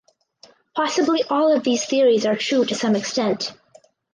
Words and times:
Possibly 0.75 1.23
all 1.29 1.55
of 1.55 1.63
these 1.63 1.85
theories 1.85 2.25
are 2.25 2.35
true 2.35 2.65
to 2.65 2.73
some 2.73 2.95
extent. 2.95 3.53